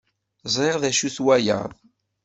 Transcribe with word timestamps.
Ẓriɣ 0.53 0.75
d 0.79 0.83
acu-t 0.89 1.17
waya. 1.25 1.59